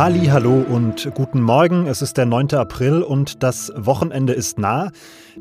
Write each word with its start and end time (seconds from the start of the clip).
Halli, 0.00 0.28
hallo 0.28 0.64
und 0.66 1.10
guten 1.14 1.42
Morgen. 1.42 1.86
Es 1.86 2.00
ist 2.00 2.16
der 2.16 2.24
9. 2.24 2.54
April 2.54 3.02
und 3.02 3.42
das 3.42 3.70
Wochenende 3.76 4.32
ist 4.32 4.58
nah. 4.58 4.92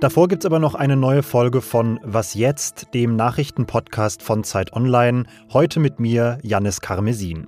Davor 0.02 0.28
gibt 0.28 0.44
es 0.44 0.46
aber 0.46 0.60
noch 0.60 0.76
eine 0.76 0.98
neue 0.98 1.24
Folge 1.24 1.62
von 1.62 1.98
Was 2.04 2.34
jetzt, 2.34 2.94
dem 2.94 3.16
Nachrichtenpodcast 3.16 4.22
von 4.22 4.44
Zeit 4.44 4.74
Online. 4.74 5.24
Heute 5.54 5.80
mit 5.80 6.02
mir, 6.02 6.40
Jannis 6.44 6.82
Karmesin. 6.82 7.48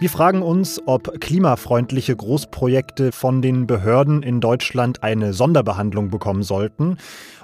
Wir 0.00 0.10
fragen 0.10 0.42
uns, 0.42 0.82
ob 0.84 1.18
klimafreundliche 1.18 2.14
Großprojekte 2.14 3.10
von 3.10 3.40
den 3.40 3.66
Behörden 3.66 4.22
in 4.22 4.42
Deutschland 4.42 5.02
eine 5.02 5.32
Sonderbehandlung 5.32 6.10
bekommen 6.10 6.42
sollten. 6.42 6.98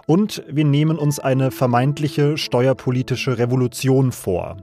Und 0.04 0.42
wir 0.46 0.66
nehmen 0.66 0.98
uns 0.98 1.18
eine 1.18 1.50
vermeintliche 1.50 2.36
steuerpolitische 2.36 3.38
Revolution 3.38 4.12
vor. 4.12 4.58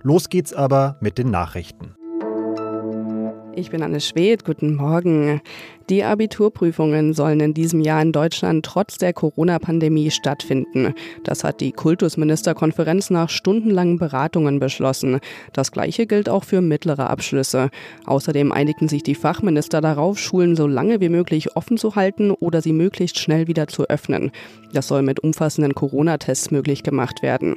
Los 0.00 0.30
geht's 0.30 0.54
aber 0.54 0.96
mit 1.00 1.18
den 1.18 1.30
Nachrichten. 1.30 1.94
Ich 3.54 3.70
bin 3.70 3.82
Anne 3.82 4.00
Schwedt, 4.00 4.46
guten 4.46 4.76
Morgen. 4.76 5.42
Die 5.90 6.04
Abiturprüfungen 6.04 7.12
sollen 7.12 7.40
in 7.40 7.52
diesem 7.52 7.82
Jahr 7.82 8.00
in 8.00 8.10
Deutschland 8.10 8.64
trotz 8.64 8.96
der 8.96 9.12
Corona-Pandemie 9.12 10.10
stattfinden. 10.10 10.94
Das 11.22 11.44
hat 11.44 11.60
die 11.60 11.72
Kultusministerkonferenz 11.72 13.10
nach 13.10 13.28
stundenlangen 13.28 13.98
Beratungen 13.98 14.58
beschlossen. 14.58 15.20
Das 15.52 15.70
Gleiche 15.70 16.06
gilt 16.06 16.30
auch 16.30 16.44
für 16.44 16.62
mittlere 16.62 17.10
Abschlüsse. 17.10 17.68
Außerdem 18.06 18.52
einigten 18.52 18.88
sich 18.88 19.02
die 19.02 19.14
Fachminister 19.14 19.82
darauf, 19.82 20.18
Schulen 20.18 20.56
so 20.56 20.66
lange 20.66 21.00
wie 21.00 21.10
möglich 21.10 21.54
offen 21.54 21.76
zu 21.76 21.94
halten 21.94 22.30
oder 22.30 22.62
sie 22.62 22.72
möglichst 22.72 23.18
schnell 23.18 23.48
wieder 23.48 23.66
zu 23.66 23.84
öffnen. 23.84 24.30
Das 24.72 24.88
soll 24.88 25.02
mit 25.02 25.20
umfassenden 25.20 25.74
Corona-Tests 25.74 26.50
möglich 26.52 26.82
gemacht 26.84 27.22
werden. 27.22 27.56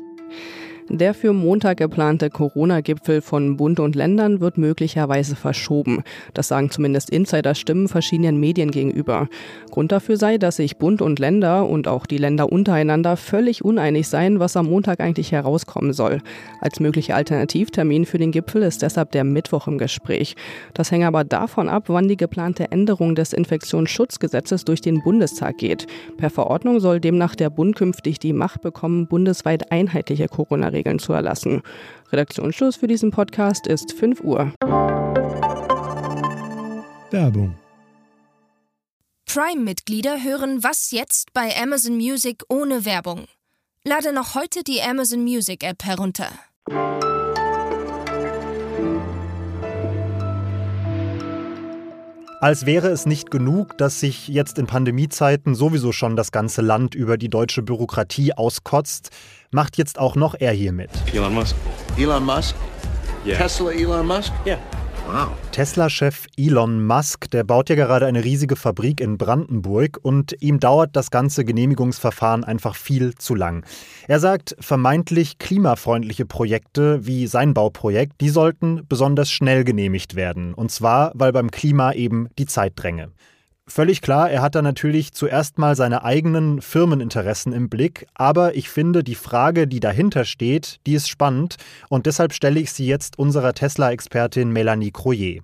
Der 0.89 1.15
für 1.15 1.33
Montag 1.33 1.77
geplante 1.77 2.29
Corona-Gipfel 2.29 3.21
von 3.21 3.57
Bund 3.57 3.79
und 3.79 3.95
Ländern 3.95 4.39
wird 4.39 4.59
möglicherweise 4.59 5.35
verschoben. 5.35 6.03
Das 6.35 6.49
sagen 6.49 6.69
zumindest 6.69 7.09
Insider-Stimmen 7.09 7.87
verschiedenen 7.87 8.39
Medien 8.39 8.69
gegenüber. 8.69 9.27
Grund 9.71 9.91
dafür 9.91 10.17
sei, 10.17 10.37
dass 10.37 10.57
sich 10.57 10.77
Bund 10.77 11.01
und 11.01 11.17
Länder 11.17 11.67
und 11.67 11.87
auch 11.87 12.05
die 12.05 12.19
Länder 12.19 12.51
untereinander 12.51 13.17
völlig 13.17 13.65
uneinig 13.65 14.07
seien, 14.07 14.39
was 14.39 14.55
am 14.55 14.67
Montag 14.67 14.99
eigentlich 14.99 15.31
herauskommen 15.31 15.91
soll. 15.91 16.21
Als 16.61 16.79
möglicher 16.79 17.15
Alternativtermin 17.15 18.05
für 18.05 18.19
den 18.19 18.31
Gipfel 18.31 18.61
ist 18.61 18.83
deshalb 18.83 19.11
der 19.11 19.23
Mittwoch 19.23 19.67
im 19.67 19.79
Gespräch. 19.79 20.35
Das 20.75 20.91
hänge 20.91 21.07
aber 21.07 21.23
davon 21.23 21.67
ab, 21.67 21.85
wann 21.87 22.07
die 22.07 22.15
geplante 22.15 22.71
Änderung 22.71 23.15
des 23.15 23.33
Infektionsschutzgesetzes 23.33 24.65
durch 24.65 24.81
den 24.81 25.01
Bundestag 25.01 25.57
geht. 25.57 25.87
Per 26.17 26.29
Verordnung 26.29 26.79
soll 26.79 26.99
demnach 26.99 27.33
der 27.33 27.49
Bund 27.49 27.75
künftig 27.75 28.19
die 28.19 28.33
Macht 28.33 28.61
bekommen, 28.61 29.07
bundesweit 29.07 29.71
einheitliche 29.71 30.27
Corona 30.27 30.74
Regeln 30.75 30.99
zu 30.99 31.13
erlassen. 31.13 31.61
Redaktionsschluss 32.11 32.75
für 32.75 32.87
diesen 32.87 33.11
Podcast 33.11 33.65
ist 33.65 33.93
5 33.93 34.21
Uhr. 34.21 34.51
Werbung. 37.11 37.55
Prime-Mitglieder 39.25 40.23
hören 40.23 40.63
Was 40.63 40.91
jetzt 40.91 41.33
bei 41.33 41.55
Amazon 41.61 41.95
Music 41.95 42.43
ohne 42.49 42.85
Werbung. 42.85 43.25
Lade 43.83 44.13
noch 44.13 44.35
heute 44.35 44.63
die 44.63 44.81
Amazon 44.81 45.23
Music 45.23 45.63
App 45.63 45.83
herunter. 45.83 46.29
Als 52.45 52.67
wäre 52.67 52.89
es 52.89 53.07
nicht 53.07 53.31
genug, 53.31 53.75
dass 53.79 53.99
sich 53.99 54.27
jetzt 54.27 54.59
in 54.59 54.67
Pandemiezeiten 54.67 55.55
sowieso 55.55 55.91
schon 55.91 56.15
das 56.15 56.31
ganze 56.31 56.61
Land 56.61 56.93
über 56.93 57.17
die 57.17 57.27
deutsche 57.27 57.63
Bürokratie 57.63 58.33
auskotzt, 58.33 59.09
macht 59.49 59.79
jetzt 59.79 59.97
auch 59.97 60.15
noch 60.15 60.35
er 60.37 60.51
hier 60.51 60.71
mit. 60.71 60.91
Elon 61.11 61.33
Musk. 61.33 61.55
Elon 61.97 62.23
Musk? 62.23 62.55
Yeah. 63.25 63.37
Tesla 63.39 63.71
Elon 63.71 64.05
Musk? 64.05 64.31
Yeah. 64.45 64.59
Wow. 65.07 65.29
Tesla-Chef 65.51 66.25
Elon 66.35 66.83
Musk, 66.85 67.29
der 67.29 67.43
baut 67.43 67.69
ja 67.69 67.75
gerade 67.75 68.07
eine 68.07 68.23
riesige 68.23 68.55
Fabrik 68.55 68.99
in 68.99 69.17
Brandenburg 69.17 69.99
und 70.01 70.35
ihm 70.41 70.59
dauert 70.59 70.95
das 70.95 71.11
ganze 71.11 71.45
Genehmigungsverfahren 71.45 72.43
einfach 72.43 72.75
viel 72.75 73.13
zu 73.15 73.35
lang. 73.35 73.63
Er 74.07 74.19
sagt, 74.19 74.55
vermeintlich 74.59 75.37
klimafreundliche 75.37 76.25
Projekte 76.25 77.05
wie 77.05 77.27
sein 77.27 77.53
Bauprojekt, 77.53 78.19
die 78.19 78.29
sollten 78.29 78.81
besonders 78.89 79.29
schnell 79.29 79.63
genehmigt 79.63 80.15
werden. 80.15 80.53
Und 80.53 80.71
zwar, 80.71 81.11
weil 81.13 81.31
beim 81.31 81.51
Klima 81.51 81.93
eben 81.93 82.27
die 82.39 82.47
Zeit 82.47 82.73
dränge. 82.75 83.11
Völlig 83.67 84.03
klar, 84.03 84.29
er 84.29 84.43
hat 84.43 84.53
da 84.53 84.61
natürlich 84.61 85.11
zuerst 85.13 85.57
mal 85.57 85.75
seine 85.75 86.03
eigenen 86.03 86.61
Firmeninteressen 86.61 87.51
im 87.51 87.67
Blick, 87.67 88.05
aber 88.13 88.55
ich 88.55 88.69
finde, 88.69 89.03
die 89.03 89.15
Frage, 89.15 89.67
die 89.67 89.79
dahinter 89.79 90.23
steht, 90.23 90.79
die 90.85 90.93
ist 90.93 91.09
spannend 91.09 91.55
und 91.89 92.05
deshalb 92.05 92.33
stelle 92.33 92.59
ich 92.59 92.71
sie 92.71 92.85
jetzt 92.85 93.17
unserer 93.17 93.53
Tesla-Expertin 93.53 94.51
Melanie 94.51 94.91
Croyer. 94.91 95.41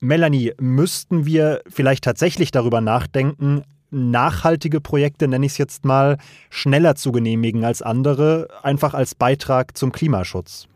Melanie, 0.00 0.52
müssten 0.60 1.24
wir 1.24 1.62
vielleicht 1.66 2.04
tatsächlich 2.04 2.50
darüber 2.50 2.82
nachdenken, 2.82 3.62
nachhaltige 3.90 4.82
Projekte, 4.82 5.26
nenne 5.26 5.46
ich 5.46 5.52
es 5.52 5.58
jetzt 5.58 5.86
mal, 5.86 6.18
schneller 6.50 6.94
zu 6.94 7.10
genehmigen 7.10 7.64
als 7.64 7.80
andere, 7.80 8.48
einfach 8.62 8.92
als 8.92 9.14
Beitrag 9.14 9.78
zum 9.78 9.92
Klimaschutz? 9.92 10.68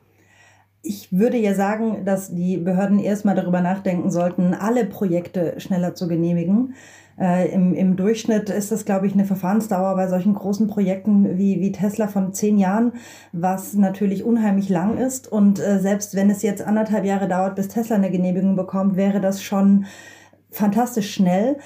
Ich 0.88 1.08
würde 1.10 1.36
ja 1.36 1.54
sagen, 1.54 2.04
dass 2.04 2.32
die 2.32 2.58
Behörden 2.58 3.00
erstmal 3.00 3.34
darüber 3.34 3.60
nachdenken 3.60 4.08
sollten, 4.08 4.54
alle 4.54 4.84
Projekte 4.86 5.58
schneller 5.58 5.96
zu 5.96 6.06
genehmigen. 6.06 6.74
Äh, 7.18 7.50
im, 7.52 7.74
Im 7.74 7.96
Durchschnitt 7.96 8.50
ist 8.50 8.70
das, 8.70 8.84
glaube 8.84 9.08
ich, 9.08 9.14
eine 9.14 9.24
Verfahrensdauer 9.24 9.96
bei 9.96 10.06
solchen 10.06 10.34
großen 10.34 10.68
Projekten 10.68 11.38
wie, 11.38 11.60
wie 11.60 11.72
Tesla 11.72 12.06
von 12.06 12.32
zehn 12.32 12.56
Jahren, 12.56 12.92
was 13.32 13.74
natürlich 13.74 14.22
unheimlich 14.22 14.68
lang 14.68 14.96
ist. 14.96 15.26
Und 15.26 15.58
äh, 15.58 15.80
selbst 15.80 16.14
wenn 16.14 16.30
es 16.30 16.42
jetzt 16.42 16.62
anderthalb 16.62 17.04
Jahre 17.04 17.26
dauert, 17.26 17.56
bis 17.56 17.66
Tesla 17.66 17.96
eine 17.96 18.12
Genehmigung 18.12 18.54
bekommt, 18.54 18.94
wäre 18.94 19.20
das 19.20 19.42
schon 19.42 19.86
fantastisch 20.50 21.12
schnell. 21.12 21.56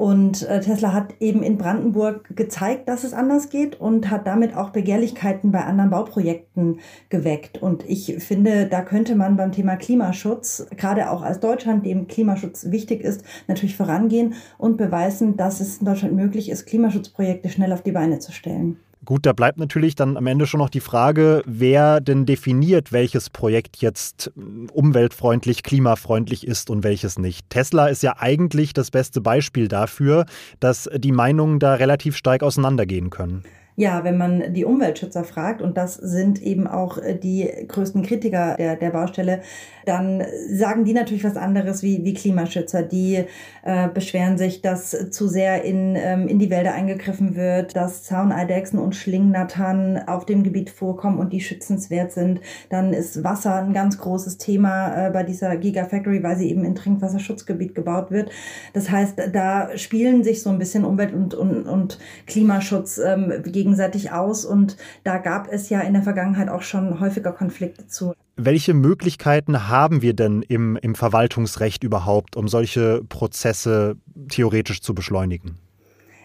Und 0.00 0.48
äh, 0.48 0.60
Tesla 0.60 0.94
hat 0.94 1.12
eben 1.20 1.42
in 1.42 1.58
Brandenburg 1.58 2.34
gezeigt, 2.34 2.88
dass 2.88 3.04
es 3.04 3.12
anders 3.12 3.50
geht 3.50 3.78
und 3.78 4.10
hat 4.10 4.26
damit 4.26 4.56
auch 4.56 4.70
Begehrlichkeiten 4.70 5.52
bei 5.52 5.62
anderen 5.62 5.90
Bauprojekten 5.90 6.80
geweckt. 7.10 7.60
Und 7.60 7.84
ich 7.86 8.14
finde, 8.18 8.66
da 8.66 8.80
könnte 8.80 9.14
man 9.14 9.36
beim 9.36 9.52
Thema 9.52 9.76
Klimaschutz, 9.76 10.66
gerade 10.74 11.10
auch 11.10 11.20
als 11.20 11.40
Deutschland, 11.40 11.84
dem 11.84 12.08
Klimaschutz 12.08 12.70
wichtig 12.70 13.02
ist, 13.02 13.24
natürlich 13.46 13.76
vorangehen 13.76 14.32
und 14.56 14.78
beweisen, 14.78 15.36
dass 15.36 15.60
es 15.60 15.80
in 15.80 15.84
Deutschland 15.84 16.14
möglich 16.14 16.48
ist, 16.48 16.64
Klimaschutzprojekte 16.64 17.50
schnell 17.50 17.70
auf 17.70 17.82
die 17.82 17.92
Beine 17.92 18.20
zu 18.20 18.32
stellen. 18.32 18.78
Gut, 19.10 19.26
da 19.26 19.32
bleibt 19.32 19.58
natürlich 19.58 19.96
dann 19.96 20.16
am 20.16 20.28
Ende 20.28 20.46
schon 20.46 20.60
noch 20.60 20.70
die 20.70 20.78
Frage, 20.78 21.42
wer 21.44 22.00
denn 22.00 22.26
definiert, 22.26 22.92
welches 22.92 23.28
Projekt 23.28 23.78
jetzt 23.78 24.30
umweltfreundlich, 24.72 25.64
klimafreundlich 25.64 26.46
ist 26.46 26.70
und 26.70 26.84
welches 26.84 27.18
nicht. 27.18 27.50
Tesla 27.50 27.88
ist 27.88 28.04
ja 28.04 28.14
eigentlich 28.20 28.72
das 28.72 28.92
beste 28.92 29.20
Beispiel 29.20 29.66
dafür, 29.66 30.26
dass 30.60 30.88
die 30.96 31.10
Meinungen 31.10 31.58
da 31.58 31.74
relativ 31.74 32.16
stark 32.16 32.44
auseinandergehen 32.44 33.10
können. 33.10 33.42
Ja, 33.76 34.04
wenn 34.04 34.18
man 34.18 34.52
die 34.52 34.64
Umweltschützer 34.64 35.24
fragt, 35.24 35.62
und 35.62 35.76
das 35.76 35.94
sind 35.94 36.42
eben 36.42 36.66
auch 36.66 36.98
die 37.22 37.48
größten 37.68 38.02
Kritiker 38.02 38.56
der, 38.56 38.76
der 38.76 38.90
Baustelle, 38.90 39.40
dann 39.86 40.22
sagen 40.52 40.84
die 40.84 40.92
natürlich 40.92 41.24
was 41.24 41.36
anderes 41.36 41.82
wie, 41.82 42.04
wie 42.04 42.14
Klimaschützer. 42.14 42.82
Die 42.82 43.24
äh, 43.62 43.88
beschweren 43.88 44.38
sich, 44.38 44.60
dass 44.62 45.10
zu 45.10 45.28
sehr 45.28 45.64
in, 45.64 45.96
ähm, 45.96 46.28
in 46.28 46.38
die 46.38 46.50
Wälder 46.50 46.74
eingegriffen 46.74 47.36
wird, 47.36 47.74
dass 47.76 48.02
Zauneidechsen 48.02 48.78
und 48.78 48.94
Schlingnattern 48.94 49.98
auf 50.06 50.26
dem 50.26 50.42
Gebiet 50.42 50.70
vorkommen 50.70 51.18
und 51.18 51.32
die 51.32 51.40
schützenswert 51.40 52.12
sind. 52.12 52.40
Dann 52.68 52.92
ist 52.92 53.24
Wasser 53.24 53.56
ein 53.56 53.72
ganz 53.72 53.98
großes 53.98 54.38
Thema 54.38 55.06
äh, 55.06 55.10
bei 55.10 55.22
dieser 55.22 55.56
Gigafactory, 55.56 56.22
weil 56.22 56.36
sie 56.36 56.50
eben 56.50 56.64
in 56.64 56.74
Trinkwasserschutzgebiet 56.74 57.74
gebaut 57.74 58.10
wird. 58.10 58.30
Das 58.72 58.90
heißt, 58.90 59.14
da 59.32 59.76
spielen 59.76 60.24
sich 60.24 60.42
so 60.42 60.50
ein 60.50 60.58
bisschen 60.58 60.84
Umwelt- 60.84 61.14
und, 61.14 61.34
und, 61.34 61.66
und 61.66 61.98
Klimaschutz 62.26 62.98
ähm, 62.98 63.32
gegenseitig 63.60 64.10
aus 64.10 64.46
und 64.46 64.78
da 65.04 65.18
gab 65.18 65.52
es 65.52 65.68
ja 65.68 65.80
in 65.80 65.92
der 65.92 66.02
Vergangenheit 66.02 66.48
auch 66.48 66.62
schon 66.62 66.98
häufiger 66.98 67.32
Konflikte 67.32 67.86
zu. 67.86 68.14
Welche 68.36 68.72
Möglichkeiten 68.72 69.68
haben 69.68 70.00
wir 70.00 70.14
denn 70.14 70.40
im, 70.40 70.76
im 70.76 70.94
Verwaltungsrecht 70.94 71.84
überhaupt, 71.84 72.36
um 72.36 72.48
solche 72.48 73.02
Prozesse 73.06 73.96
theoretisch 74.30 74.80
zu 74.80 74.94
beschleunigen? 74.94 75.58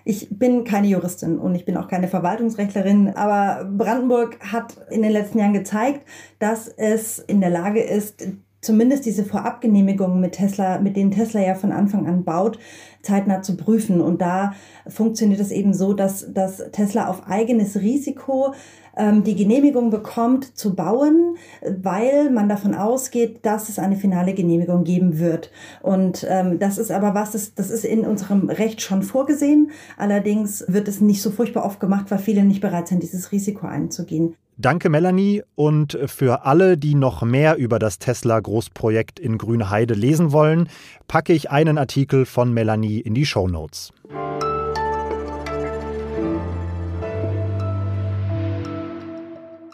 Ich 0.05 0.27
bin 0.29 0.63
keine 0.63 0.87
Juristin 0.87 1.39
und 1.39 1.55
ich 1.55 1.65
bin 1.65 1.75
auch 1.75 1.89
keine 1.89 2.07
Verwaltungsrechtlerin, 2.07 3.09
aber 3.09 3.65
Brandenburg 3.65 4.37
hat 4.39 4.77
in 4.91 5.01
den 5.01 5.11
letzten 5.11 5.39
Jahren 5.39 5.53
gezeigt, 5.53 6.07
dass 6.39 6.69
es 6.69 7.19
in 7.19 7.41
der 7.41 7.49
Lage 7.49 7.81
ist, 7.81 8.23
zumindest 8.65 9.05
diese 9.05 9.23
Vorabgenehmigungen 9.23 10.19
mit 10.19 10.33
Tesla, 10.33 10.79
mit 10.79 10.95
denen 10.97 11.11
Tesla 11.11 11.41
ja 11.41 11.55
von 11.55 11.71
Anfang 11.71 12.07
an 12.07 12.23
baut, 12.23 12.59
zeitnah 13.01 13.41
zu 13.41 13.55
prüfen. 13.55 14.01
Und 14.01 14.21
da 14.21 14.53
funktioniert 14.87 15.39
es 15.39 15.51
eben 15.51 15.73
so, 15.73 15.93
dass, 15.93 16.33
dass 16.33 16.57
Tesla 16.71 17.07
auf 17.07 17.27
eigenes 17.27 17.77
Risiko 17.77 18.53
die 18.97 19.35
Genehmigung 19.35 19.89
bekommt 19.89 20.57
zu 20.57 20.75
bauen, 20.75 21.35
weil 21.61 22.29
man 22.29 22.47
davon 22.47 22.73
ausgeht, 22.73 23.39
dass 23.45 23.69
es 23.69 23.79
eine 23.79 23.95
finale 23.95 24.33
Genehmigung 24.33 24.83
geben 24.83 25.19
wird. 25.19 25.51
Und 25.81 26.25
ähm, 26.29 26.59
das 26.59 26.77
ist 26.77 26.91
aber 26.91 27.13
was, 27.13 27.31
das, 27.31 27.53
das 27.55 27.69
ist 27.69 27.85
in 27.85 28.05
unserem 28.05 28.49
Recht 28.49 28.81
schon 28.81 29.03
vorgesehen. 29.03 29.71
Allerdings 29.97 30.63
wird 30.67 30.87
es 30.87 31.01
nicht 31.01 31.21
so 31.21 31.31
furchtbar 31.31 31.65
oft 31.65 31.79
gemacht, 31.79 32.05
weil 32.09 32.19
viele 32.19 32.43
nicht 32.43 32.61
bereit 32.61 32.87
sind, 32.87 33.03
dieses 33.03 33.31
Risiko 33.31 33.67
einzugehen. 33.67 34.35
Danke, 34.57 34.89
Melanie. 34.89 35.43
Und 35.55 35.99
für 36.05 36.45
alle, 36.45 36.77
die 36.77 36.95
noch 36.95 37.23
mehr 37.23 37.57
über 37.57 37.77
das 37.77 37.99
Tesla-Großprojekt 37.99 39.19
in 39.19 39.37
Grünheide 39.37 39.93
lesen 39.93 40.31
wollen, 40.31 40.69
packe 41.07 41.33
ich 41.33 41.51
einen 41.51 41.77
Artikel 41.77 42.25
von 42.25 42.53
Melanie 42.53 42.99
in 42.99 43.13
die 43.13 43.25
Show 43.25 43.47
Notes. 43.49 43.91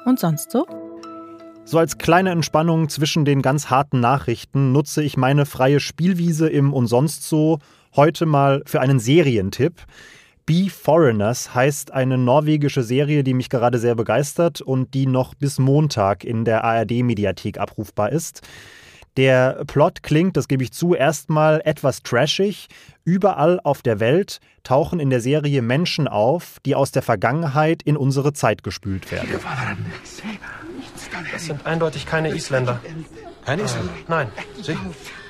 Und 0.06 0.20
sonst 0.20 0.52
so? 0.52 0.66
So 1.64 1.78
als 1.78 1.98
kleine 1.98 2.32
Entspannung 2.32 2.90
zwischen 2.90 3.24
den 3.24 3.42
ganz 3.42 3.70
harten 3.70 4.00
Nachrichten 4.00 4.72
nutze 4.72 5.04
ich 5.04 5.16
meine 5.16 5.46
freie 5.46 5.80
Spielwiese 5.80 6.50
im 6.50 6.74
und 6.74 6.88
sonst 6.88 7.28
so 7.28 7.60
heute 7.96 8.26
mal 8.26 8.64
für 8.66 8.82
einen 8.82 9.00
Serientipp. 9.00 9.76
Be 10.46 10.70
Foreigners 10.70 11.54
heißt 11.54 11.94
eine 11.94 12.18
norwegische 12.18 12.84
Serie, 12.84 13.24
die 13.24 13.36
mich 13.36 13.50
gerade 13.50 13.78
sehr 13.78 13.96
begeistert 13.96 14.60
und 14.60 14.94
die 14.96 15.06
noch 15.06 15.36
bis 15.36 15.60
Montag 15.60 16.24
in 16.24 16.46
der 16.46 16.64
ARD-Mediathek 16.64 17.60
abrufbar 17.60 18.12
ist. 18.12 18.42
Der 19.18 19.64
Plot 19.68 20.04
klingt, 20.04 20.38
das 20.38 20.48
gebe 20.48 20.64
ich 20.64 20.72
zu, 20.72 20.96
erstmal 20.96 21.62
etwas 21.66 22.02
trashig. 22.02 22.68
Überall 23.04 23.60
auf 23.64 23.82
der 23.82 24.00
Welt 24.00 24.40
tauchen 24.64 25.00
in 25.00 25.10
der 25.10 25.20
Serie 25.20 25.62
Menschen 25.62 26.08
auf, 26.08 26.58
die 26.66 26.76
aus 26.76 26.92
der 26.92 27.02
Vergangenheit 27.02 27.82
in 27.84 27.98
unsere 27.98 28.32
Zeit 28.32 28.64
gespült 28.64 29.12
werden. 29.12 29.30
Das 31.32 31.46
sind 31.46 31.66
eindeutig 31.66 32.06
keine 32.06 32.34
Isländer. 32.34 32.80
Keine 33.46 33.64
Isländer? 33.64 33.92
Äh, 33.92 34.04
nein, 34.08 34.28
Sie? 34.62 34.78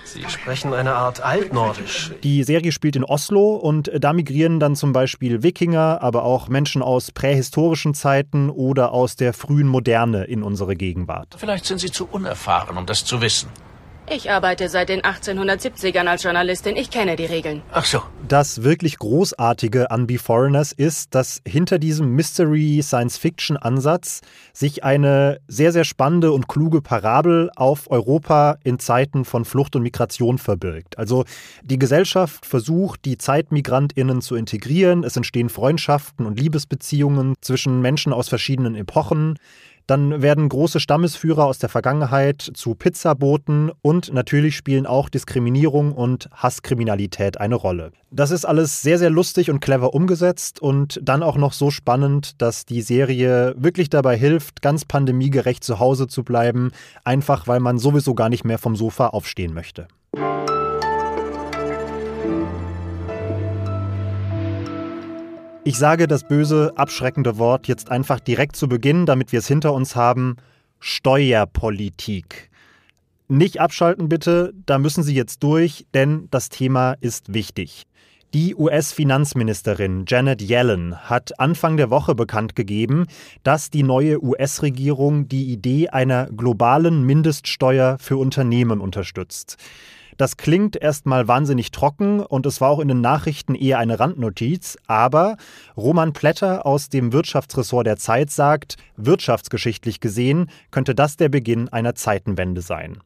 Sie 0.03 0.25
sprechen 0.27 0.73
eine 0.73 0.93
Art 0.93 1.21
Altnordisch. 1.21 2.11
Die 2.21 2.43
Serie 2.43 2.73
spielt 2.73 2.97
in 2.97 3.05
Oslo 3.05 3.55
und 3.55 3.89
da 3.97 4.11
migrieren 4.11 4.59
dann 4.59 4.75
zum 4.75 4.91
Beispiel 4.91 5.41
Wikinger, 5.41 5.99
aber 6.01 6.23
auch 6.23 6.49
Menschen 6.49 6.81
aus 6.81 7.11
prähistorischen 7.11 7.93
Zeiten 7.93 8.49
oder 8.49 8.91
aus 8.91 9.15
der 9.15 9.31
frühen 9.31 9.67
Moderne 9.67 10.25
in 10.25 10.43
unsere 10.43 10.75
Gegenwart. 10.75 11.35
Vielleicht 11.37 11.65
sind 11.65 11.79
Sie 11.79 11.91
zu 11.91 12.09
unerfahren, 12.11 12.77
um 12.77 12.85
das 12.85 13.05
zu 13.05 13.21
wissen. 13.21 13.47
Ich 14.09 14.29
arbeite 14.29 14.67
seit 14.67 14.89
den 14.89 14.99
1870ern 15.01 16.07
als 16.07 16.23
Journalistin. 16.23 16.75
Ich 16.75 16.89
kenne 16.89 17.15
die 17.15 17.23
Regeln. 17.25 17.61
Ach 17.71 17.85
so. 17.85 18.01
Das 18.27 18.63
wirklich 18.63 18.97
Großartige 18.97 19.91
an 19.91 20.07
Be 20.07 20.17
Foreigners 20.17 20.73
ist, 20.73 21.15
dass 21.15 21.41
hinter 21.47 21.79
diesem 21.79 22.13
Mystery-Science-Fiction-Ansatz 22.15 24.21
sich 24.53 24.83
eine 24.83 25.39
sehr, 25.47 25.71
sehr 25.71 25.85
spannende 25.85 26.31
und 26.31 26.47
kluge 26.47 26.81
Parabel 26.81 27.51
auf 27.55 27.89
Europa 27.89 28.57
in 28.63 28.79
Zeiten 28.79 29.23
von 29.23 29.45
Flucht 29.45 29.75
und 29.75 29.83
Migration 29.83 30.39
verbirgt. 30.39 30.97
Also 30.97 31.25
die 31.63 31.79
Gesellschaft 31.79 32.45
versucht, 32.45 33.05
die 33.05 33.17
ZeitmigrantInnen 33.17 34.21
zu 34.21 34.35
integrieren. 34.35 35.03
Es 35.03 35.15
entstehen 35.15 35.49
Freundschaften 35.49 36.25
und 36.25 36.39
Liebesbeziehungen 36.39 37.35
zwischen 37.41 37.81
Menschen 37.81 38.13
aus 38.13 38.29
verschiedenen 38.29 38.75
Epochen. 38.75 39.37
Dann 39.87 40.21
werden 40.21 40.49
große 40.49 40.79
Stammesführer 40.79 41.45
aus 41.45 41.59
der 41.59 41.69
Vergangenheit 41.69 42.41
zu 42.53 42.75
Pizzaboten 42.75 43.71
und 43.81 44.13
natürlich 44.13 44.55
spielen 44.55 44.85
auch 44.85 45.09
Diskriminierung 45.09 45.91
und 45.91 46.29
Hasskriminalität 46.33 47.39
eine 47.39 47.55
Rolle. 47.55 47.91
Das 48.11 48.31
ist 48.31 48.45
alles 48.45 48.81
sehr, 48.81 48.99
sehr 48.99 49.09
lustig 49.09 49.49
und 49.49 49.59
clever 49.59 49.93
umgesetzt 49.93 50.61
und 50.61 50.99
dann 51.01 51.23
auch 51.23 51.37
noch 51.37 51.53
so 51.53 51.71
spannend, 51.71 52.41
dass 52.41 52.65
die 52.65 52.81
Serie 52.81 53.55
wirklich 53.57 53.89
dabei 53.89 54.17
hilft, 54.17 54.61
ganz 54.61 54.85
pandemiegerecht 54.85 55.63
zu 55.63 55.79
Hause 55.79 56.07
zu 56.07 56.23
bleiben, 56.23 56.71
einfach 57.03 57.47
weil 57.47 57.59
man 57.59 57.77
sowieso 57.77 58.13
gar 58.13 58.29
nicht 58.29 58.43
mehr 58.43 58.57
vom 58.57 58.75
Sofa 58.75 59.07
aufstehen 59.07 59.53
möchte. 59.53 59.87
Ich 65.63 65.77
sage 65.77 66.07
das 66.07 66.27
böse, 66.27 66.73
abschreckende 66.75 67.37
Wort 67.37 67.67
jetzt 67.67 67.91
einfach 67.91 68.19
direkt 68.19 68.55
zu 68.55 68.67
Beginn, 68.67 69.05
damit 69.05 69.31
wir 69.31 69.37
es 69.39 69.47
hinter 69.47 69.73
uns 69.73 69.95
haben. 69.95 70.37
Steuerpolitik. 70.79 72.49
Nicht 73.27 73.61
abschalten 73.61 74.09
bitte, 74.09 74.53
da 74.65 74.79
müssen 74.79 75.03
Sie 75.03 75.13
jetzt 75.13 75.43
durch, 75.43 75.85
denn 75.93 76.27
das 76.31 76.49
Thema 76.49 76.93
ist 76.99 77.35
wichtig. 77.35 77.85
Die 78.33 78.55
US-Finanzministerin 78.55 80.05
Janet 80.07 80.41
Yellen 80.41 80.97
hat 81.09 81.39
Anfang 81.39 81.77
der 81.77 81.91
Woche 81.91 82.15
bekannt 82.15 82.55
gegeben, 82.55 83.05
dass 83.43 83.69
die 83.69 83.83
neue 83.83 84.23
US-Regierung 84.23 85.27
die 85.27 85.51
Idee 85.51 85.89
einer 85.89 86.25
globalen 86.25 87.05
Mindeststeuer 87.05 87.97
für 87.99 88.17
Unternehmen 88.17 88.81
unterstützt. 88.81 89.57
Das 90.17 90.37
klingt 90.37 90.75
erstmal 90.75 91.27
wahnsinnig 91.27 91.71
trocken 91.71 92.19
und 92.19 92.45
es 92.45 92.61
war 92.61 92.69
auch 92.69 92.79
in 92.79 92.87
den 92.87 93.01
Nachrichten 93.01 93.55
eher 93.55 93.79
eine 93.79 93.99
Randnotiz, 93.99 94.77
aber 94.87 95.37
Roman 95.75 96.13
Plätter 96.13 96.65
aus 96.65 96.89
dem 96.89 97.13
Wirtschaftsressort 97.13 97.87
der 97.87 97.97
Zeit 97.97 98.29
sagt, 98.29 98.77
wirtschaftsgeschichtlich 98.97 99.99
gesehen 99.99 100.49
könnte 100.71 100.95
das 100.95 101.17
der 101.17 101.29
Beginn 101.29 101.69
einer 101.69 101.95
Zeitenwende 101.95 102.61
sein. 102.61 102.97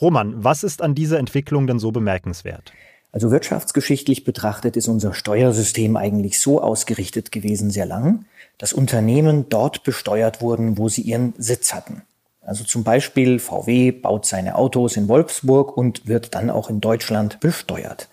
Roman, 0.00 0.42
was 0.42 0.64
ist 0.64 0.82
an 0.82 0.94
dieser 0.94 1.18
Entwicklung 1.18 1.66
denn 1.66 1.78
so 1.78 1.92
bemerkenswert? 1.92 2.72
Also 3.12 3.30
wirtschaftsgeschichtlich 3.30 4.24
betrachtet 4.24 4.76
ist 4.76 4.88
unser 4.88 5.12
Steuersystem 5.12 5.96
eigentlich 5.96 6.40
so 6.40 6.62
ausgerichtet 6.62 7.30
gewesen 7.30 7.70
sehr 7.70 7.84
lang, 7.84 8.24
dass 8.56 8.72
Unternehmen 8.72 9.50
dort 9.50 9.82
besteuert 9.82 10.40
wurden, 10.40 10.78
wo 10.78 10.88
sie 10.88 11.02
ihren 11.02 11.34
Sitz 11.36 11.74
hatten. 11.74 12.02
Also 12.42 12.64
zum 12.64 12.82
Beispiel 12.82 13.38
VW 13.38 13.92
baut 13.92 14.26
seine 14.26 14.56
Autos 14.56 14.96
in 14.96 15.08
Wolfsburg 15.08 15.76
und 15.76 16.08
wird 16.08 16.34
dann 16.34 16.50
auch 16.50 16.68
in 16.68 16.80
Deutschland 16.80 17.38
besteuert. 17.40 18.08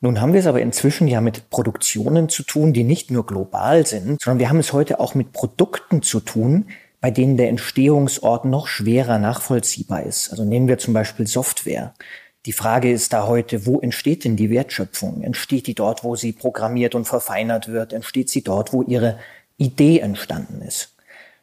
Nun 0.00 0.20
haben 0.20 0.32
wir 0.32 0.40
es 0.40 0.46
aber 0.46 0.62
inzwischen 0.62 1.08
ja 1.08 1.20
mit 1.20 1.50
Produktionen 1.50 2.30
zu 2.30 2.42
tun, 2.42 2.72
die 2.72 2.84
nicht 2.84 3.10
nur 3.10 3.26
global 3.26 3.86
sind, 3.86 4.22
sondern 4.22 4.38
wir 4.38 4.48
haben 4.48 4.58
es 4.58 4.72
heute 4.72 4.98
auch 4.98 5.14
mit 5.14 5.32
Produkten 5.32 6.00
zu 6.00 6.20
tun, 6.20 6.68
bei 7.02 7.10
denen 7.10 7.36
der 7.36 7.50
Entstehungsort 7.50 8.46
noch 8.46 8.66
schwerer 8.66 9.18
nachvollziehbar 9.18 10.04
ist. 10.04 10.30
Also 10.30 10.44
nehmen 10.44 10.68
wir 10.68 10.78
zum 10.78 10.94
Beispiel 10.94 11.26
Software. 11.26 11.92
Die 12.46 12.52
Frage 12.52 12.90
ist 12.90 13.12
da 13.12 13.26
heute, 13.26 13.66
wo 13.66 13.80
entsteht 13.80 14.24
denn 14.24 14.36
die 14.36 14.48
Wertschöpfung? 14.48 15.22
Entsteht 15.22 15.66
die 15.66 15.74
dort, 15.74 16.02
wo 16.02 16.16
sie 16.16 16.32
programmiert 16.32 16.94
und 16.94 17.06
verfeinert 17.06 17.68
wird? 17.68 17.92
Entsteht 17.92 18.30
sie 18.30 18.42
dort, 18.42 18.72
wo 18.72 18.82
ihre 18.82 19.18
Idee 19.58 19.98
entstanden 19.98 20.62
ist? 20.62 20.94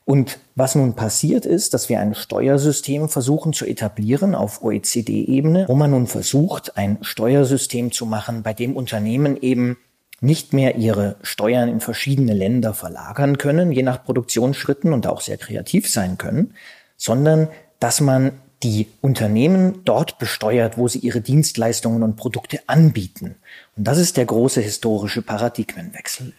Und 0.08 0.40
was 0.56 0.76
nun 0.76 0.94
passiert 0.94 1.46
ist, 1.46 1.74
dass 1.74 1.90
wir 1.90 2.00
ein 2.00 2.16
Steuersystem 2.16 3.10
versuchen 3.10 3.52
zu 3.52 3.66
etablieren 3.66 4.36
auf 4.36 4.64
OECD-Ebene, 4.64 5.66
wo 5.68 5.76
man 5.76 5.92
nun 5.92 6.08
versucht, 6.08 6.78
ein 6.78 6.98
Steuersystem 7.02 7.92
zu 7.92 8.06
machen, 8.06 8.42
bei 8.42 8.54
dem 8.54 8.78
Unternehmen 8.78 9.36
eben 9.36 9.76
nicht 10.22 10.54
mehr 10.54 10.78
ihre 10.78 11.18
Steuern 11.24 11.68
in 11.68 11.82
verschiedene 11.82 12.34
Länder 12.34 12.74
verlagern 12.74 13.38
können, 13.38 13.74
je 13.74 13.84
nach 13.84 14.02
Produktionsschritten 14.06 14.94
und 14.94 15.08
auch 15.08 15.20
sehr 15.20 15.38
kreativ 15.38 15.90
sein 15.90 16.18
können, 16.18 16.54
sondern 16.96 17.50
dass 17.82 18.00
man 18.00 18.32
die 18.64 18.88
Unternehmen 19.02 19.82
dort 19.84 20.20
besteuert, 20.20 20.78
wo 20.78 20.88
sie 20.88 21.00
ihre 21.00 21.20
Dienstleistungen 21.20 22.02
und 22.02 22.16
Produkte 22.16 22.62
anbieten. 22.68 23.36
Und 23.76 23.84
das 23.86 23.98
ist 23.98 24.16
der 24.16 24.26
große 24.26 24.62
historische 24.62 25.22
Paradigmenwechsel. 25.22 26.32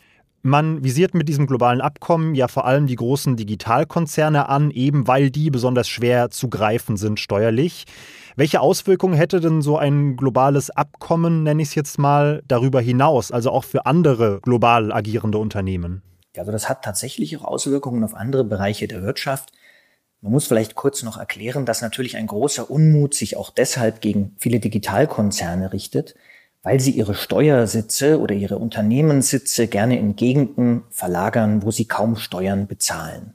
Man 0.48 0.82
visiert 0.82 1.12
mit 1.12 1.28
diesem 1.28 1.46
globalen 1.46 1.82
Abkommen 1.82 2.34
ja 2.34 2.48
vor 2.48 2.64
allem 2.64 2.86
die 2.86 2.96
großen 2.96 3.36
Digitalkonzerne 3.36 4.48
an, 4.48 4.70
eben 4.70 5.06
weil 5.06 5.30
die 5.30 5.50
besonders 5.50 5.88
schwer 5.88 6.30
zu 6.30 6.48
greifen 6.48 6.96
sind 6.96 7.20
steuerlich. 7.20 7.84
Welche 8.34 8.62
Auswirkungen 8.62 9.12
hätte 9.12 9.40
denn 9.40 9.60
so 9.60 9.76
ein 9.76 10.16
globales 10.16 10.70
Abkommen, 10.70 11.42
nenne 11.42 11.60
ich 11.60 11.68
es 11.68 11.74
jetzt 11.74 11.98
mal, 11.98 12.42
darüber 12.48 12.80
hinaus, 12.80 13.30
also 13.30 13.50
auch 13.50 13.64
für 13.64 13.84
andere 13.84 14.40
global 14.40 14.90
agierende 14.90 15.36
Unternehmen? 15.36 16.00
Also 16.34 16.50
das 16.50 16.70
hat 16.70 16.82
tatsächlich 16.82 17.36
auch 17.36 17.44
Auswirkungen 17.44 18.02
auf 18.02 18.14
andere 18.14 18.44
Bereiche 18.44 18.88
der 18.88 19.02
Wirtschaft. 19.02 19.52
Man 20.22 20.32
muss 20.32 20.46
vielleicht 20.46 20.74
kurz 20.74 21.02
noch 21.02 21.18
erklären, 21.18 21.66
dass 21.66 21.82
natürlich 21.82 22.16
ein 22.16 22.26
großer 22.26 22.70
Unmut 22.70 23.12
sich 23.12 23.36
auch 23.36 23.50
deshalb 23.50 24.00
gegen 24.00 24.34
viele 24.38 24.60
Digitalkonzerne 24.60 25.74
richtet, 25.74 26.14
weil 26.62 26.80
sie 26.80 26.90
ihre 26.90 27.14
Steuersitze 27.14 28.20
oder 28.20 28.34
ihre 28.34 28.58
Unternehmenssitze 28.58 29.68
gerne 29.68 29.98
in 29.98 30.16
Gegenden 30.16 30.82
verlagern, 30.90 31.62
wo 31.62 31.70
sie 31.70 31.86
kaum 31.86 32.16
Steuern 32.16 32.66
bezahlen. 32.66 33.34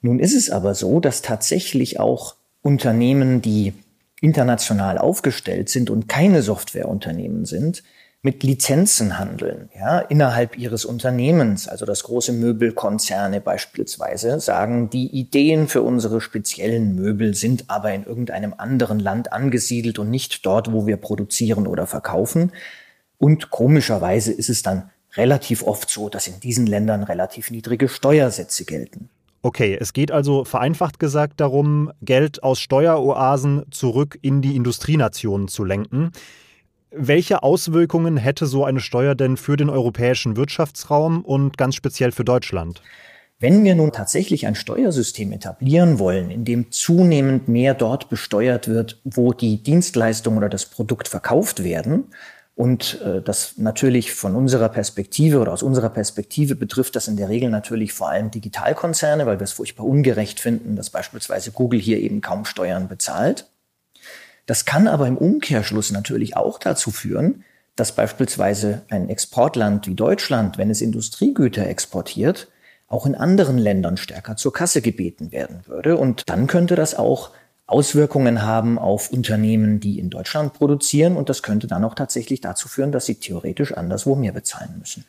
Nun 0.00 0.18
ist 0.18 0.34
es 0.34 0.50
aber 0.50 0.74
so, 0.74 1.00
dass 1.00 1.22
tatsächlich 1.22 1.98
auch 2.00 2.36
Unternehmen, 2.62 3.42
die 3.42 3.72
international 4.20 4.98
aufgestellt 4.98 5.68
sind 5.68 5.90
und 5.90 6.08
keine 6.08 6.42
Softwareunternehmen 6.42 7.44
sind, 7.44 7.82
mit 8.26 8.42
Lizenzen 8.42 9.20
handeln, 9.20 9.68
ja, 9.78 10.00
innerhalb 10.00 10.58
ihres 10.58 10.84
Unternehmens. 10.84 11.68
Also 11.68 11.86
das 11.86 12.02
große 12.02 12.32
Möbelkonzerne 12.32 13.40
beispielsweise 13.40 14.40
sagen, 14.40 14.90
die 14.90 15.06
Ideen 15.06 15.68
für 15.68 15.82
unsere 15.82 16.20
speziellen 16.20 16.96
Möbel 16.96 17.34
sind 17.34 17.70
aber 17.70 17.94
in 17.94 18.02
irgendeinem 18.02 18.52
anderen 18.58 18.98
Land 18.98 19.32
angesiedelt 19.32 20.00
und 20.00 20.10
nicht 20.10 20.44
dort, 20.44 20.72
wo 20.72 20.88
wir 20.88 20.96
produzieren 20.96 21.68
oder 21.68 21.86
verkaufen. 21.86 22.50
Und 23.16 23.50
komischerweise 23.50 24.32
ist 24.32 24.48
es 24.48 24.64
dann 24.64 24.90
relativ 25.14 25.62
oft 25.62 25.88
so, 25.88 26.08
dass 26.08 26.26
in 26.26 26.40
diesen 26.40 26.66
Ländern 26.66 27.04
relativ 27.04 27.52
niedrige 27.52 27.88
Steuersätze 27.88 28.64
gelten. 28.64 29.08
Okay, 29.42 29.78
es 29.80 29.92
geht 29.92 30.10
also 30.10 30.44
vereinfacht 30.44 30.98
gesagt 30.98 31.40
darum, 31.40 31.92
Geld 32.02 32.42
aus 32.42 32.58
Steueroasen 32.58 33.66
zurück 33.70 34.18
in 34.20 34.42
die 34.42 34.56
Industrienationen 34.56 35.46
zu 35.46 35.62
lenken. 35.62 36.10
Welche 36.98 37.42
Auswirkungen 37.42 38.16
hätte 38.16 38.46
so 38.46 38.64
eine 38.64 38.80
Steuer 38.80 39.14
denn 39.14 39.36
für 39.36 39.58
den 39.58 39.68
europäischen 39.68 40.36
Wirtschaftsraum 40.36 41.22
und 41.24 41.58
ganz 41.58 41.74
speziell 41.74 42.10
für 42.10 42.24
Deutschland? 42.24 42.80
Wenn 43.38 43.64
wir 43.64 43.74
nun 43.74 43.92
tatsächlich 43.92 44.46
ein 44.46 44.54
Steuersystem 44.54 45.30
etablieren 45.32 45.98
wollen, 45.98 46.30
in 46.30 46.46
dem 46.46 46.72
zunehmend 46.72 47.48
mehr 47.48 47.74
dort 47.74 48.08
besteuert 48.08 48.66
wird, 48.66 48.98
wo 49.04 49.34
die 49.34 49.62
Dienstleistung 49.62 50.38
oder 50.38 50.48
das 50.48 50.64
Produkt 50.64 51.08
verkauft 51.08 51.62
werden, 51.62 52.04
und 52.54 53.02
äh, 53.02 53.20
das 53.20 53.58
natürlich 53.58 54.14
von 54.14 54.34
unserer 54.34 54.70
Perspektive 54.70 55.40
oder 55.40 55.52
aus 55.52 55.62
unserer 55.62 55.90
Perspektive 55.90 56.54
betrifft 56.54 56.96
das 56.96 57.06
in 57.06 57.18
der 57.18 57.28
Regel 57.28 57.50
natürlich 57.50 57.92
vor 57.92 58.08
allem 58.08 58.30
Digitalkonzerne, 58.30 59.26
weil 59.26 59.38
wir 59.38 59.44
es 59.44 59.52
furchtbar 59.52 59.84
ungerecht 59.84 60.40
finden, 60.40 60.74
dass 60.74 60.88
beispielsweise 60.88 61.52
Google 61.52 61.78
hier 61.78 62.00
eben 62.00 62.22
kaum 62.22 62.46
Steuern 62.46 62.88
bezahlt. 62.88 63.50
Das 64.46 64.64
kann 64.64 64.88
aber 64.88 65.06
im 65.06 65.18
Umkehrschluss 65.18 65.90
natürlich 65.90 66.36
auch 66.36 66.58
dazu 66.58 66.90
führen, 66.90 67.44
dass 67.74 67.92
beispielsweise 67.92 68.82
ein 68.88 69.08
Exportland 69.08 69.86
wie 69.86 69.94
Deutschland, 69.94 70.56
wenn 70.56 70.70
es 70.70 70.80
Industriegüter 70.80 71.66
exportiert, 71.66 72.48
auch 72.88 73.04
in 73.04 73.14
anderen 73.14 73.58
Ländern 73.58 73.96
stärker 73.96 74.36
zur 74.36 74.52
Kasse 74.52 74.80
gebeten 74.80 75.32
werden 75.32 75.60
würde. 75.66 75.96
Und 75.96 76.22
dann 76.26 76.46
könnte 76.46 76.76
das 76.76 76.94
auch 76.94 77.32
Auswirkungen 77.66 78.42
haben 78.42 78.78
auf 78.78 79.10
Unternehmen, 79.10 79.80
die 79.80 79.98
in 79.98 80.08
Deutschland 80.08 80.54
produzieren. 80.54 81.16
Und 81.16 81.28
das 81.28 81.42
könnte 81.42 81.66
dann 81.66 81.84
auch 81.84 81.94
tatsächlich 81.94 82.40
dazu 82.40 82.68
führen, 82.68 82.92
dass 82.92 83.06
sie 83.06 83.16
theoretisch 83.16 83.72
anderswo 83.72 84.14
mehr 84.14 84.32
bezahlen 84.32 84.76
müssen. 84.78 85.04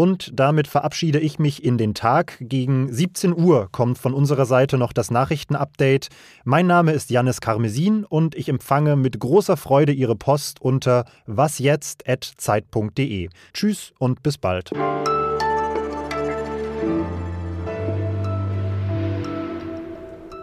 Und 0.00 0.32
damit 0.32 0.66
verabschiede 0.66 1.20
ich 1.20 1.38
mich 1.38 1.62
in 1.62 1.76
den 1.76 1.92
Tag. 1.92 2.38
Gegen 2.40 2.90
17 2.90 3.38
Uhr 3.38 3.68
kommt 3.70 3.98
von 3.98 4.14
unserer 4.14 4.46
Seite 4.46 4.78
noch 4.78 4.94
das 4.94 5.10
Nachrichtenupdate. 5.10 6.08
Mein 6.42 6.66
Name 6.66 6.92
ist 6.92 7.10
Jannis 7.10 7.42
Karmesin 7.42 8.06
und 8.06 8.34
ich 8.34 8.48
empfange 8.48 8.96
mit 8.96 9.20
großer 9.20 9.58
Freude 9.58 9.92
Ihre 9.92 10.16
Post 10.16 10.62
unter 10.62 11.04
wasjetzt.zeit.de. 11.26 13.28
Tschüss 13.52 13.92
und 13.98 14.22
bis 14.22 14.38
bald. 14.38 14.70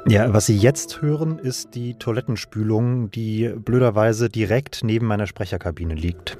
Ja, 0.07 0.31
was 0.33 0.45
Sie 0.45 0.55
jetzt 0.55 1.01
hören, 1.01 1.39
ist 1.39 1.73
die 1.73 1.95
Toilettenspülung, 1.95 3.09
die 3.09 3.51
blöderweise 3.57 4.29
direkt 4.29 4.83
neben 4.83 5.07
meiner 5.07 5.25
Sprecherkabine 5.25 5.95
liegt. 5.95 6.37